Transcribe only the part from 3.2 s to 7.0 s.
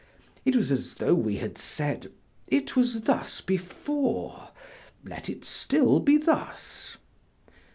before, let it still be thus."